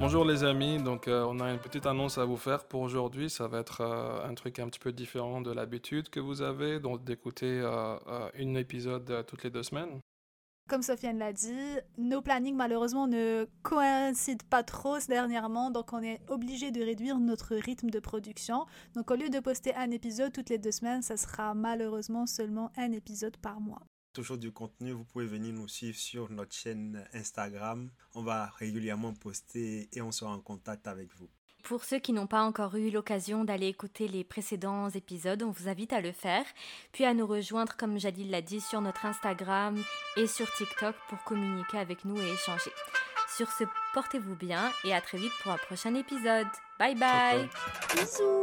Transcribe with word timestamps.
Bonjour 0.00 0.24
les 0.24 0.44
amis, 0.44 0.78
donc 0.78 1.08
euh, 1.08 1.26
on 1.28 1.40
a 1.40 1.50
une 1.52 1.58
petite 1.58 1.84
annonce 1.84 2.16
à 2.16 2.24
vous 2.24 2.38
faire 2.38 2.64
pour 2.64 2.80
aujourd'hui. 2.80 3.28
Ça 3.28 3.48
va 3.48 3.58
être 3.58 3.82
euh, 3.82 4.26
un 4.26 4.32
truc 4.32 4.58
un 4.58 4.66
petit 4.70 4.78
peu 4.78 4.92
différent 4.92 5.42
de 5.42 5.52
l'habitude 5.52 6.08
que 6.08 6.20
vous 6.20 6.40
avez, 6.40 6.80
donc 6.80 7.04
d'écouter 7.04 7.60
euh, 7.62 7.98
un 8.08 8.54
épisode 8.54 9.26
toutes 9.26 9.44
les 9.44 9.50
deux 9.50 9.62
semaines. 9.62 10.00
Comme 10.70 10.80
Sofiane 10.80 11.18
l'a 11.18 11.34
dit, 11.34 11.76
nos 11.98 12.22
plannings 12.22 12.56
malheureusement 12.56 13.08
ne 13.08 13.46
coïncident 13.62 14.46
pas 14.48 14.62
trop 14.62 14.96
dernièrement, 15.06 15.70
donc 15.70 15.92
on 15.92 16.02
est 16.02 16.22
obligé 16.30 16.70
de 16.70 16.82
réduire 16.82 17.18
notre 17.18 17.54
rythme 17.54 17.90
de 17.90 18.00
production. 18.00 18.64
Donc 18.96 19.10
au 19.10 19.16
lieu 19.16 19.28
de 19.28 19.38
poster 19.38 19.74
un 19.74 19.90
épisode 19.90 20.32
toutes 20.32 20.48
les 20.48 20.58
deux 20.58 20.72
semaines, 20.72 21.02
ça 21.02 21.18
sera 21.18 21.52
malheureusement 21.52 22.24
seulement 22.24 22.72
un 22.78 22.92
épisode 22.92 23.36
par 23.36 23.60
mois 23.60 23.82
toujours 24.12 24.38
du 24.38 24.52
contenu, 24.52 24.92
vous 24.92 25.04
pouvez 25.04 25.26
venir 25.26 25.52
nous 25.52 25.68
suivre 25.68 25.96
sur 25.96 26.30
notre 26.30 26.54
chaîne 26.54 27.04
Instagram. 27.12 27.90
On 28.14 28.22
va 28.22 28.46
régulièrement 28.58 29.14
poster 29.14 29.88
et 29.92 30.02
on 30.02 30.12
sera 30.12 30.32
en 30.32 30.40
contact 30.40 30.86
avec 30.86 31.14
vous. 31.16 31.28
Pour 31.62 31.84
ceux 31.84 31.98
qui 31.98 32.12
n'ont 32.12 32.26
pas 32.26 32.42
encore 32.42 32.74
eu 32.76 32.90
l'occasion 32.90 33.44
d'aller 33.44 33.68
écouter 33.68 34.08
les 34.08 34.24
précédents 34.24 34.88
épisodes, 34.88 35.42
on 35.42 35.50
vous 35.50 35.68
invite 35.68 35.92
à 35.92 36.00
le 36.00 36.12
faire, 36.12 36.44
puis 36.92 37.04
à 37.04 37.14
nous 37.14 37.26
rejoindre, 37.26 37.76
comme 37.76 37.98
Jadil 37.98 38.30
l'a 38.30 38.42
dit, 38.42 38.60
sur 38.60 38.80
notre 38.80 39.04
Instagram 39.06 39.76
et 40.16 40.26
sur 40.26 40.50
TikTok 40.52 40.96
pour 41.08 41.22
communiquer 41.24 41.78
avec 41.78 42.04
nous 42.04 42.18
et 42.18 42.32
échanger. 42.32 42.70
Sur 43.36 43.50
ce, 43.52 43.64
portez-vous 43.94 44.34
bien 44.34 44.72
et 44.84 44.92
à 44.92 45.00
très 45.00 45.18
vite 45.18 45.32
pour 45.42 45.52
un 45.52 45.58
prochain 45.58 45.94
épisode. 45.94 46.48
Bye 46.78 46.94
bye. 46.96 47.48
Bisous. 47.94 48.40